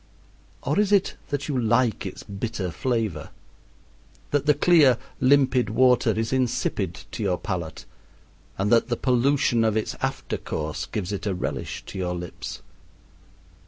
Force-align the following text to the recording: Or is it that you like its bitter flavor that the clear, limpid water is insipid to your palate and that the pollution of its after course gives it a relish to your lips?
Or 0.63 0.79
is 0.79 0.91
it 0.91 1.15
that 1.29 1.47
you 1.47 1.55
like 1.55 2.07
its 2.07 2.23
bitter 2.23 2.71
flavor 2.71 3.29
that 4.31 4.47
the 4.47 4.55
clear, 4.55 4.97
limpid 5.19 5.69
water 5.69 6.09
is 6.09 6.33
insipid 6.33 6.95
to 7.11 7.21
your 7.21 7.37
palate 7.37 7.85
and 8.57 8.71
that 8.71 8.87
the 8.87 8.97
pollution 8.97 9.63
of 9.63 9.77
its 9.77 9.95
after 10.01 10.37
course 10.37 10.87
gives 10.87 11.11
it 11.11 11.27
a 11.27 11.35
relish 11.35 11.83
to 11.85 11.99
your 11.99 12.15
lips? 12.15 12.63